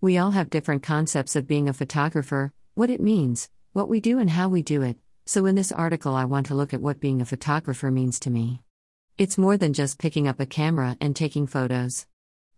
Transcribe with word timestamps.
We 0.00 0.16
all 0.16 0.30
have 0.30 0.48
different 0.48 0.84
concepts 0.84 1.34
of 1.34 1.48
being 1.48 1.68
a 1.68 1.72
photographer, 1.72 2.52
what 2.74 2.88
it 2.88 3.00
means, 3.00 3.50
what 3.72 3.88
we 3.88 3.98
do, 3.98 4.20
and 4.20 4.30
how 4.30 4.48
we 4.48 4.62
do 4.62 4.80
it. 4.82 4.96
So, 5.26 5.44
in 5.44 5.56
this 5.56 5.72
article, 5.72 6.14
I 6.14 6.24
want 6.24 6.46
to 6.46 6.54
look 6.54 6.72
at 6.72 6.80
what 6.80 7.00
being 7.00 7.20
a 7.20 7.24
photographer 7.24 7.90
means 7.90 8.20
to 8.20 8.30
me. 8.30 8.62
It's 9.18 9.36
more 9.36 9.56
than 9.56 9.72
just 9.72 9.98
picking 9.98 10.28
up 10.28 10.38
a 10.38 10.46
camera 10.46 10.96
and 11.00 11.16
taking 11.16 11.48
photos. 11.48 12.06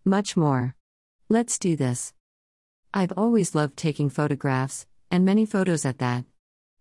Much 0.04 0.37
more. 0.37 0.76
Let's 1.30 1.58
do 1.58 1.76
this. 1.76 2.12
I've 2.92 3.12
always 3.16 3.54
loved 3.54 3.79
taking 3.79 4.11
photographs, 4.11 4.87
and 5.11 5.25
many 5.25 5.47
photos 5.47 5.87
at 5.87 5.99
that. 5.99 6.27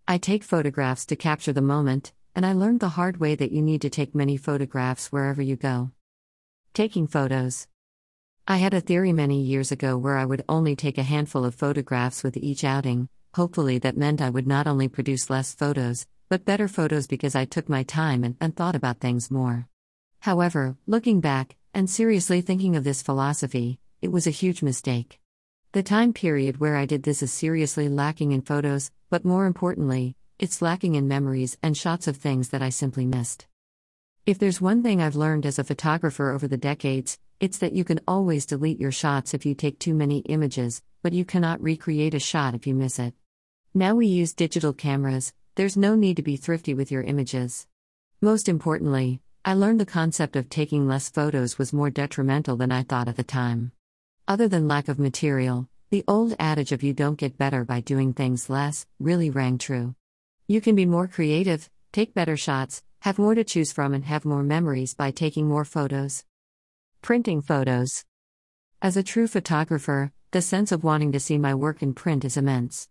I 0.06 0.18
take 0.18 0.44
photographs 0.44 1.06
to 1.06 1.16
capture 1.16 1.54
the 1.54 1.62
moment, 1.62 2.12
and 2.34 2.44
I 2.44 2.52
learned 2.52 2.80
the 2.80 2.90
hard 2.90 3.16
way 3.16 3.34
that 3.34 3.50
you 3.50 3.62
need 3.62 3.80
to 3.80 3.88
take 3.88 4.14
many 4.14 4.36
photographs 4.36 5.10
wherever 5.10 5.40
you 5.40 5.56
go. 5.56 5.92
Taking 6.74 7.06
photos. 7.06 7.66
I 8.50 8.56
had 8.56 8.74
a 8.74 8.80
theory 8.80 9.12
many 9.12 9.40
years 9.40 9.70
ago 9.70 9.96
where 9.96 10.16
I 10.16 10.24
would 10.24 10.44
only 10.48 10.74
take 10.74 10.98
a 10.98 11.04
handful 11.04 11.44
of 11.44 11.54
photographs 11.54 12.24
with 12.24 12.36
each 12.36 12.64
outing. 12.64 13.08
Hopefully, 13.34 13.78
that 13.78 13.96
meant 13.96 14.20
I 14.20 14.28
would 14.28 14.48
not 14.48 14.66
only 14.66 14.88
produce 14.88 15.30
less 15.30 15.54
photos, 15.54 16.04
but 16.28 16.44
better 16.44 16.66
photos 16.66 17.06
because 17.06 17.36
I 17.36 17.44
took 17.44 17.68
my 17.68 17.84
time 17.84 18.24
and, 18.24 18.36
and 18.40 18.56
thought 18.56 18.74
about 18.74 18.98
things 18.98 19.30
more. 19.30 19.68
However, 20.18 20.76
looking 20.88 21.20
back, 21.20 21.54
and 21.74 21.88
seriously 21.88 22.40
thinking 22.40 22.74
of 22.74 22.82
this 22.82 23.02
philosophy, 23.02 23.78
it 24.02 24.10
was 24.10 24.26
a 24.26 24.30
huge 24.30 24.64
mistake. 24.64 25.20
The 25.70 25.84
time 25.84 26.12
period 26.12 26.58
where 26.58 26.74
I 26.74 26.86
did 26.86 27.04
this 27.04 27.22
is 27.22 27.32
seriously 27.32 27.88
lacking 27.88 28.32
in 28.32 28.42
photos, 28.42 28.90
but 29.10 29.24
more 29.24 29.46
importantly, 29.46 30.16
it's 30.40 30.60
lacking 30.60 30.96
in 30.96 31.06
memories 31.06 31.56
and 31.62 31.76
shots 31.76 32.08
of 32.08 32.16
things 32.16 32.48
that 32.48 32.62
I 32.62 32.70
simply 32.70 33.06
missed. 33.06 33.46
If 34.30 34.38
there's 34.38 34.60
one 34.60 34.84
thing 34.84 35.02
I've 35.02 35.16
learned 35.16 35.44
as 35.44 35.58
a 35.58 35.64
photographer 35.64 36.30
over 36.30 36.46
the 36.46 36.56
decades, 36.56 37.18
it's 37.40 37.58
that 37.58 37.72
you 37.72 37.82
can 37.82 37.98
always 38.06 38.46
delete 38.46 38.78
your 38.78 38.92
shots 38.92 39.34
if 39.34 39.44
you 39.44 39.56
take 39.56 39.80
too 39.80 39.92
many 39.92 40.18
images, 40.18 40.84
but 41.02 41.12
you 41.12 41.24
cannot 41.24 41.60
recreate 41.60 42.14
a 42.14 42.20
shot 42.20 42.54
if 42.54 42.64
you 42.64 42.72
miss 42.72 43.00
it. 43.00 43.12
Now 43.74 43.96
we 43.96 44.06
use 44.06 44.32
digital 44.32 44.72
cameras, 44.72 45.32
there's 45.56 45.76
no 45.76 45.96
need 45.96 46.14
to 46.14 46.22
be 46.22 46.36
thrifty 46.36 46.74
with 46.74 46.92
your 46.92 47.02
images. 47.02 47.66
Most 48.20 48.48
importantly, 48.48 49.20
I 49.44 49.54
learned 49.54 49.80
the 49.80 49.84
concept 49.84 50.36
of 50.36 50.48
taking 50.48 50.86
less 50.86 51.10
photos 51.10 51.58
was 51.58 51.72
more 51.72 51.90
detrimental 51.90 52.54
than 52.54 52.70
I 52.70 52.84
thought 52.84 53.08
at 53.08 53.16
the 53.16 53.24
time. 53.24 53.72
Other 54.28 54.46
than 54.46 54.68
lack 54.68 54.86
of 54.86 55.00
material, 55.00 55.68
the 55.90 56.04
old 56.06 56.36
adage 56.38 56.70
of 56.70 56.84
you 56.84 56.92
don't 56.92 57.18
get 57.18 57.36
better 57.36 57.64
by 57.64 57.80
doing 57.80 58.12
things 58.12 58.48
less 58.48 58.86
really 59.00 59.28
rang 59.28 59.58
true. 59.58 59.96
You 60.46 60.60
can 60.60 60.76
be 60.76 60.86
more 60.86 61.08
creative, 61.08 61.68
take 61.92 62.14
better 62.14 62.36
shots, 62.36 62.84
have 63.00 63.18
more 63.18 63.34
to 63.34 63.44
choose 63.44 63.72
from, 63.72 63.94
and 63.94 64.04
have 64.04 64.26
more 64.26 64.42
memories 64.42 64.94
by 64.94 65.10
taking 65.10 65.48
more 65.48 65.64
photos. 65.64 66.24
Printing 67.00 67.40
photos. 67.40 68.04
As 68.82 68.96
a 68.96 69.02
true 69.02 69.26
photographer, 69.26 70.12
the 70.32 70.42
sense 70.42 70.70
of 70.70 70.84
wanting 70.84 71.12
to 71.12 71.20
see 71.20 71.38
my 71.38 71.54
work 71.54 71.82
in 71.82 71.94
print 71.94 72.26
is 72.26 72.36
immense. 72.36 72.88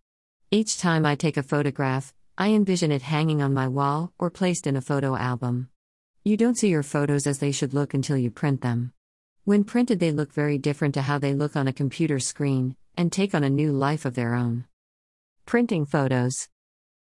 Each 0.49 0.79
time 0.79 1.05
I 1.05 1.13
take 1.13 1.37
a 1.37 1.43
photograph, 1.43 2.13
I 2.39 2.49
envision 2.49 2.91
it 2.91 3.03
hanging 3.03 3.41
on 3.41 3.53
my 3.53 3.67
wall 3.67 4.11
or 4.17 4.31
placed 4.31 4.65
in 4.65 4.75
a 4.75 4.81
photo 4.81 5.15
album. 5.15 5.69
You 6.23 6.37
don't 6.37 6.57
see 6.57 6.69
your 6.69 6.83
photos 6.83 7.27
as 7.27 7.37
they 7.37 7.51
should 7.51 7.75
look 7.75 7.93
until 7.93 8.17
you 8.17 8.31
print 8.31 8.61
them. 8.61 8.93
When 9.45 9.63
printed, 9.63 9.99
they 9.99 10.11
look 10.11 10.33
very 10.33 10.57
different 10.57 10.95
to 10.95 11.03
how 11.03 11.19
they 11.19 11.35
look 11.35 11.55
on 11.55 11.67
a 11.67 11.73
computer 11.73 12.19
screen 12.19 12.75
and 12.97 13.11
take 13.11 13.35
on 13.35 13.43
a 13.43 13.49
new 13.49 13.71
life 13.71 14.05
of 14.05 14.15
their 14.15 14.33
own. 14.33 14.65
Printing 15.45 15.85
photos. 15.85 16.49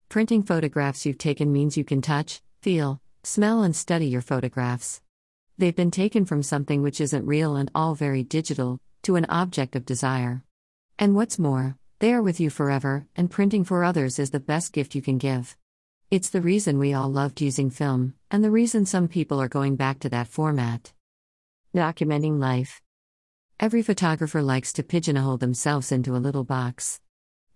Printing 0.08 0.44
photographs 0.44 1.04
you've 1.04 1.18
taken 1.18 1.52
means 1.52 1.76
you 1.76 1.84
can 1.84 2.00
touch, 2.00 2.40
feel, 2.64 2.98
smell, 3.22 3.62
and 3.62 3.76
study 3.76 4.06
your 4.06 4.22
photographs. 4.22 5.02
They've 5.58 5.76
been 5.76 5.90
taken 5.90 6.24
from 6.24 6.42
something 6.42 6.80
which 6.80 6.98
isn't 6.98 7.26
real 7.26 7.56
and 7.56 7.70
all 7.74 7.94
very 7.94 8.22
digital, 8.22 8.80
to 9.02 9.16
an 9.16 9.26
object 9.26 9.76
of 9.76 9.84
desire. 9.84 10.42
And 10.98 11.14
what's 11.14 11.38
more, 11.38 11.76
they 11.98 12.14
are 12.14 12.22
with 12.22 12.40
you 12.40 12.48
forever, 12.48 13.06
and 13.14 13.30
printing 13.30 13.64
for 13.64 13.84
others 13.84 14.18
is 14.18 14.30
the 14.30 14.40
best 14.40 14.72
gift 14.72 14.94
you 14.94 15.02
can 15.02 15.18
give. 15.18 15.58
It's 16.10 16.30
the 16.30 16.40
reason 16.40 16.78
we 16.78 16.94
all 16.94 17.10
loved 17.10 17.42
using 17.42 17.68
film, 17.68 18.14
and 18.30 18.42
the 18.42 18.50
reason 18.50 18.86
some 18.86 19.08
people 19.08 19.42
are 19.42 19.58
going 19.58 19.76
back 19.76 19.98
to 19.98 20.08
that 20.08 20.28
format. 20.28 20.94
Documenting 21.76 22.40
life. 22.40 22.80
Every 23.60 23.82
photographer 23.82 24.40
likes 24.40 24.72
to 24.72 24.82
pigeonhole 24.82 25.36
themselves 25.36 25.92
into 25.92 26.16
a 26.16 26.24
little 26.24 26.44
box. 26.44 26.98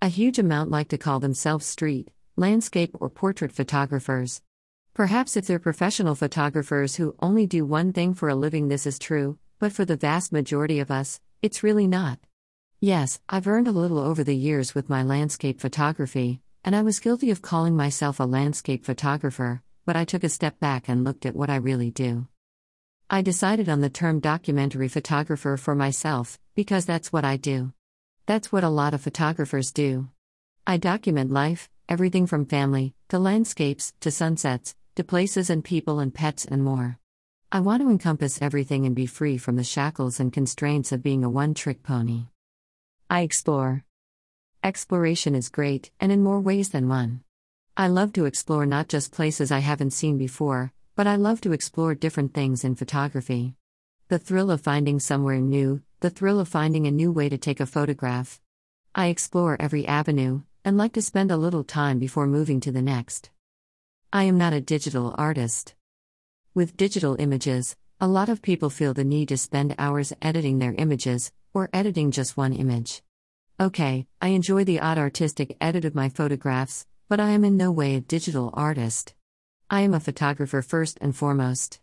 A 0.03 0.09
huge 0.09 0.39
amount 0.39 0.71
like 0.71 0.89
to 0.89 0.99
call 0.99 1.19
themselves 1.19 1.65
street, 1.65 2.11
landscape, 2.37 2.95
or 3.01 3.09
portrait 3.09 3.53
photographers. 3.53 4.43
Perhaps 4.99 5.37
if 5.37 5.47
they're 5.47 5.61
professional 5.61 6.17
photographers 6.17 6.97
who 6.97 7.15
only 7.21 7.47
do 7.47 7.65
one 7.65 7.93
thing 7.93 8.15
for 8.15 8.29
a 8.29 8.35
living, 8.35 8.67
this 8.67 8.85
is 8.85 8.99
true, 8.99 9.39
but 9.61 9.71
for 9.71 9.85
the 9.85 9.97
vast 9.97 10.33
majority 10.33 10.81
of 10.81 10.91
us, 10.91 11.21
it's 11.41 11.63
really 11.63 11.87
not. 11.87 12.19
Yes, 12.81 13.21
I've 13.29 13.47
earned 13.47 13.69
a 13.69 13.79
little 13.81 14.01
over 14.01 14.25
the 14.25 14.35
years 14.35 14.75
with 14.75 14.89
my 14.89 15.05
landscape 15.05 15.61
photography, 15.61 16.41
and 16.65 16.75
I 16.75 16.83
was 16.83 16.99
guilty 16.99 17.31
of 17.31 17.43
calling 17.43 17.77
myself 17.77 18.19
a 18.19 18.25
landscape 18.25 18.85
photographer, 18.85 19.63
but 19.87 19.95
I 19.95 20.05
took 20.05 20.25
a 20.25 20.29
step 20.29 20.59
back 20.59 20.89
and 20.89 21.05
looked 21.05 21.27
at 21.27 21.37
what 21.37 21.49
I 21.49 21.63
really 21.69 21.93
do. 21.93 22.27
I 23.09 23.23
decided 23.23 23.69
on 23.69 23.81
the 23.81 23.91
term 23.91 24.19
documentary 24.19 24.89
photographer 24.89 25.57
for 25.57 25.77
myself, 25.77 26.41
because 26.57 26.87
that's 26.87 27.13
what 27.13 27.25
I 27.25 27.37
do. 27.37 27.73
That's 28.27 28.51
what 28.51 28.65
a 28.65 28.69
lot 28.69 28.95
of 28.95 29.03
photographers 29.03 29.71
do. 29.71 30.09
I 30.67 30.77
document 30.77 31.31
life, 31.31 31.71
everything 31.89 32.27
from 32.27 32.47
family, 32.47 32.95
to 33.11 33.21
landscapes, 33.21 33.95
to 34.01 34.11
sunsets, 34.11 34.75
to 34.99 35.05
places 35.05 35.49
and 35.49 35.63
people 35.63 36.01
and 36.01 36.13
pets 36.13 36.45
and 36.45 36.65
more. 36.65 36.99
I 37.53 37.61
want 37.61 37.83
to 37.83 37.89
encompass 37.89 38.43
everything 38.43 38.85
and 38.85 38.97
be 38.97 39.07
free 39.07 39.39
from 39.39 39.55
the 39.55 39.63
shackles 39.63 40.19
and 40.19 40.33
constraints 40.33 40.91
of 40.91 41.05
being 41.05 41.23
a 41.23 41.31
one 41.31 41.55
trick 41.55 41.85
pony. 41.85 42.25
I 43.09 43.21
explore. 43.21 43.85
Exploration 44.65 45.37
is 45.37 45.51
great, 45.51 45.93
and 46.01 46.11
in 46.11 46.25
more 46.25 46.41
ways 46.41 46.71
than 46.71 46.89
one. 46.89 47.21
I 47.77 47.87
love 47.87 48.13
to 48.15 48.25
explore 48.25 48.67
not 48.67 48.89
just 48.89 49.13
places 49.13 49.53
I 49.53 49.61
haven't 49.61 49.93
seen 49.93 50.19
before, 50.19 50.73
but 50.97 51.07
I 51.07 51.15
love 51.15 51.41
to 51.43 51.53
explore 51.53 51.95
different 51.95 52.35
things 52.35 52.65
in 52.65 52.75
photography. 52.75 53.55
The 54.09 54.19
thrill 54.19 54.51
of 54.51 54.63
finding 54.63 54.99
somewhere 54.99 55.39
new, 55.39 55.81
the 56.01 56.11
thrill 56.11 56.41
of 56.41 56.49
finding 56.49 56.89
a 56.89 56.91
new 56.91 57.13
way 57.13 57.29
to 57.29 57.39
take 57.39 57.61
a 57.61 57.67
photograph. 57.67 58.41
I 58.97 59.07
explore 59.07 59.57
every 59.61 59.87
avenue, 59.87 60.43
and 60.65 60.77
like 60.77 60.95
to 60.95 61.03
spend 61.03 61.31
a 61.31 61.37
little 61.37 61.63
time 61.63 62.01
before 62.01 62.27
moving 62.27 62.59
to 62.63 62.73
the 62.73 62.83
next. 62.83 63.31
I 64.11 64.23
am 64.23 64.39
not 64.39 64.55
a 64.55 64.61
digital 64.63 65.15
artist. 65.19 65.75
With 66.55 66.79
digital 66.79 67.17
images, 67.19 67.77
a 68.01 68.09
lot 68.09 68.31
of 68.31 68.41
people 68.41 68.71
feel 68.71 68.95
the 68.95 69.05
need 69.05 69.29
to 69.29 69.37
spend 69.37 69.75
hours 69.77 70.15
editing 70.23 70.59
their 70.59 70.73
images, 70.73 71.31
or 71.53 71.69
editing 71.75 72.11
just 72.11 72.35
one 72.35 72.55
image. 72.55 73.03
Okay, 73.61 74.07
I 74.23 74.29
enjoy 74.29 74.65
the 74.65 74.81
odd 74.81 74.97
artistic 74.97 75.59
edit 75.61 75.85
of 75.85 75.95
my 75.95 76.09
photographs, 76.09 76.87
but 77.11 77.21
I 77.21 77.33
am 77.33 77.45
in 77.45 77.59
no 77.59 77.71
way 77.71 77.97
a 77.97 78.01
digital 78.01 78.49
artist. 78.55 79.15
I 79.69 79.83
am 79.83 79.93
a 79.93 80.01
photographer 80.01 80.63
first 80.63 80.97
and 81.03 81.15
foremost. 81.15 81.79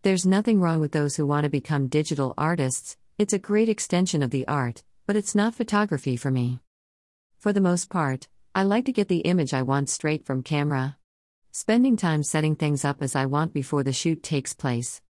There's 0.00 0.24
nothing 0.24 0.60
wrong 0.62 0.80
with 0.80 0.92
those 0.92 1.16
who 1.16 1.26
want 1.26 1.44
to 1.44 1.50
become 1.50 1.88
digital 1.88 2.32
artists, 2.38 2.96
it's 3.18 3.34
a 3.34 3.38
great 3.38 3.68
extension 3.68 4.22
of 4.22 4.30
the 4.30 4.48
art, 4.48 4.82
but 5.06 5.14
it's 5.14 5.34
not 5.34 5.54
photography 5.54 6.16
for 6.16 6.30
me. 6.30 6.60
For 7.36 7.52
the 7.52 7.60
most 7.60 7.90
part, 7.90 8.28
I 8.54 8.62
like 8.62 8.86
to 8.86 8.92
get 8.92 9.08
the 9.08 9.28
image 9.28 9.52
I 9.52 9.60
want 9.60 9.90
straight 9.90 10.24
from 10.24 10.42
camera 10.42 10.96
spending 11.58 11.96
time 11.96 12.22
setting 12.22 12.54
things 12.54 12.84
up 12.84 13.00
as 13.00 13.16
I 13.16 13.24
want 13.24 13.54
before 13.54 13.82
the 13.82 13.90
shoot 13.90 14.22
takes 14.22 14.52
place. 14.52 15.00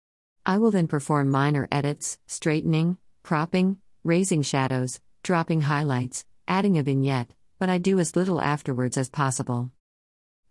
I 0.47 0.59
will 0.59 0.71
then 0.71 0.87
perform 0.87 1.29
minor 1.29 1.67
edits, 1.73 2.21
straightening, 2.29 2.99
cropping, 3.25 3.79
raising 4.05 4.43
shadows, 4.43 5.01
dropping 5.25 5.63
highlights, 5.63 6.25
adding 6.47 6.79
a 6.79 6.85
vignette, 6.85 7.33
but 7.59 7.69
I 7.69 7.79
do 7.79 7.99
as 7.99 8.15
little 8.15 8.41
afterwards 8.41 8.97
as 8.97 9.09
possible. 9.11 9.73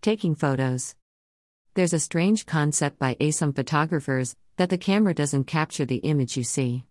Taking 0.02 0.36
photos. 0.36 0.96
There's 1.76 1.94
a 1.94 2.00
strange 2.00 2.46
concept 2.46 3.00
by 3.00 3.16
some 3.32 3.54
photographers 3.54 4.36
that 4.58 4.70
the 4.70 4.78
camera 4.78 5.14
doesn't 5.14 5.46
capture 5.46 5.86
the 5.86 6.04
image 6.04 6.36
you 6.36 6.44
see. 6.44 6.84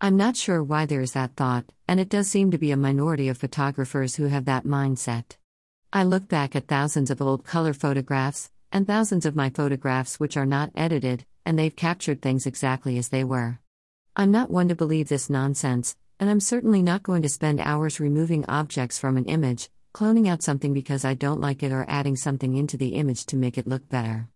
I'm 0.00 0.16
not 0.16 0.36
sure 0.36 0.62
why 0.62 0.86
there 0.86 1.00
is 1.00 1.14
that 1.14 1.34
thought, 1.34 1.64
and 1.88 1.98
it 1.98 2.08
does 2.08 2.30
seem 2.30 2.52
to 2.52 2.58
be 2.58 2.70
a 2.70 2.76
minority 2.76 3.26
of 3.28 3.36
photographers 3.36 4.14
who 4.14 4.26
have 4.26 4.44
that 4.44 4.64
mindset. 4.64 5.38
I 5.96 6.02
look 6.02 6.26
back 6.26 6.56
at 6.56 6.66
thousands 6.66 7.08
of 7.12 7.22
old 7.22 7.44
color 7.44 7.72
photographs, 7.72 8.50
and 8.72 8.84
thousands 8.84 9.24
of 9.26 9.36
my 9.36 9.48
photographs 9.48 10.18
which 10.18 10.36
are 10.36 10.44
not 10.44 10.72
edited, 10.74 11.24
and 11.46 11.56
they've 11.56 11.76
captured 11.76 12.20
things 12.20 12.46
exactly 12.46 12.98
as 12.98 13.10
they 13.10 13.22
were. 13.22 13.60
I'm 14.16 14.32
not 14.32 14.50
one 14.50 14.66
to 14.70 14.74
believe 14.74 15.08
this 15.08 15.30
nonsense, 15.30 15.94
and 16.18 16.28
I'm 16.28 16.40
certainly 16.40 16.82
not 16.82 17.04
going 17.04 17.22
to 17.22 17.28
spend 17.28 17.60
hours 17.60 18.00
removing 18.00 18.44
objects 18.46 18.98
from 18.98 19.16
an 19.16 19.26
image, 19.26 19.70
cloning 19.94 20.26
out 20.26 20.42
something 20.42 20.74
because 20.74 21.04
I 21.04 21.14
don't 21.14 21.40
like 21.40 21.62
it, 21.62 21.70
or 21.70 21.86
adding 21.88 22.16
something 22.16 22.56
into 22.56 22.76
the 22.76 22.96
image 22.96 23.24
to 23.26 23.36
make 23.36 23.56
it 23.56 23.68
look 23.68 23.88
better. 23.88 24.28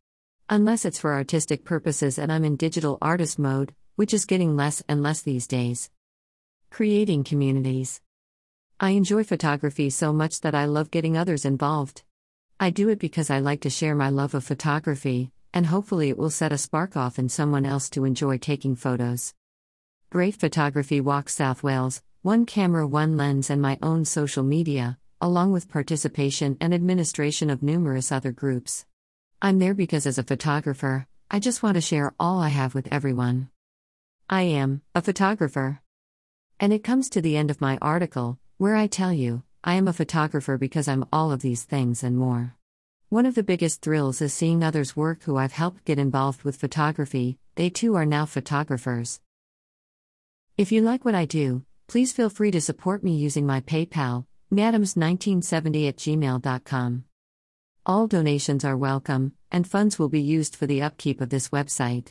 Unless 0.49 0.85
it's 0.85 1.01
for 1.01 1.13
artistic 1.13 1.65
purposes 1.65 2.21
and 2.21 2.31
I'm 2.31 2.45
in 2.45 2.55
digital 2.55 2.99
artist 3.03 3.37
mode, 3.37 3.75
which 3.97 4.15
is 4.15 4.27
getting 4.27 4.55
less 4.55 4.81
and 4.89 5.03
less 5.03 5.23
these 5.23 5.49
days. 5.49 5.91
Creating 6.71 7.25
communities. 7.25 8.01
I 8.81 8.91
enjoy 8.91 9.25
photography 9.25 9.91
so 9.91 10.13
much 10.13 10.43
that 10.43 10.55
I 10.55 10.67
love 10.67 10.93
getting 10.93 11.17
others 11.17 11.45
involved. 11.45 12.05
I 12.61 12.71
do 12.71 12.89
it 12.91 13.01
because 13.01 13.29
I 13.29 13.41
like 13.41 13.63
to 13.63 13.71
share 13.71 13.97
my 13.97 14.09
love 14.09 14.35
of 14.35 14.45
photography, 14.45 15.33
and 15.53 15.67
hopefully 15.67 16.11
it 16.11 16.17
will 16.17 16.31
set 16.31 16.53
a 16.53 16.59
spark 16.59 16.97
off 16.97 17.19
in 17.19 17.29
someone 17.29 17.67
else 17.67 17.91
to 17.91 18.05
enjoy 18.05 18.39
taking 18.39 18.77
photos. 18.77 19.35
Great 20.11 20.37
Photography 20.37 21.01
Walk 21.01 21.29
South 21.29 21.65
Wales, 21.65 22.03
one 22.23 22.47
camera, 22.47 22.87
one 22.87 23.17
lens, 23.17 23.51
and 23.51 23.61
my 23.61 23.79
own 23.83 24.05
social 24.05 24.45
media, 24.45 24.97
along 25.21 25.51
with 25.51 25.69
participation 25.69 26.57
and 26.61 26.73
administration 26.73 27.51
of 27.51 27.65
numerous 27.65 28.13
other 28.13 28.31
groups. 28.31 28.87
I'm 29.43 29.59
there 29.59 29.75
because 29.75 30.07
as 30.07 30.19
a 30.19 30.23
photographer, 30.23 31.09
I 31.33 31.41
just 31.41 31.65
want 31.65 31.75
to 31.75 31.81
share 31.81 32.15
all 32.21 32.39
I 32.39 32.51
have 32.51 32.77
with 32.77 32.87
everyone. 32.93 33.49
I 34.31 34.43
am 34.43 34.83
a 34.95 35.03
photographer. 35.03 35.81
And 36.61 36.73
it 36.73 36.85
comes 36.85 37.11
to 37.11 37.21
the 37.21 37.37
end 37.37 37.51
of 37.51 37.61
my 37.61 37.77
article, 37.83 38.39
where 38.59 38.75
I 38.75 38.89
tell 38.89 39.13
you, 39.13 39.45
I 39.63 39.75
am 39.75 39.87
a 39.87 39.93
photographer 39.93 40.59
because 40.59 40.89
I'm 40.89 41.05
all 41.13 41.31
of 41.31 41.43
these 41.43 41.63
things 41.63 42.03
and 42.03 42.17
more. 42.17 42.57
One 43.09 43.25
of 43.25 43.37
the 43.37 43.45
biggest 43.45 43.83
thrills 43.83 44.21
is 44.21 44.35
seeing 44.35 44.65
others 44.65 44.97
work 44.97 45.23
who 45.23 45.37
I've 45.37 45.53
helped 45.53 45.85
get 45.85 46.01
involved 46.01 46.43
with 46.43 46.57
photography, 46.57 47.39
they 47.55 47.71
too 47.71 47.95
are 47.95 48.05
now 48.05 48.27
photographers. 48.27 49.21
If 50.57 50.73
you 50.73 50.83
like 50.83 51.05
what 51.05 51.15
I 51.15 51.25
do, 51.25 51.63
please 51.87 52.13
feel 52.13 52.29
free 52.29 52.51
to 52.51 52.61
support 52.61 53.05
me 53.05 53.15
using 53.15 53.47
my 53.47 53.61
PayPal, 53.61 54.27
madams1970 54.53 55.89
at 55.89 55.97
gmail.com. 55.97 57.05
All 57.87 58.09
donations 58.09 58.65
are 58.65 58.77
welcome, 58.77 59.35
and 59.53 59.69
funds 59.69 60.01
will 60.01 60.09
be 60.09 60.21
used 60.21 60.57
for 60.57 60.67
the 60.67 60.83
upkeep 60.83 61.21
of 61.21 61.31
this 61.31 61.51
website. 61.51 62.09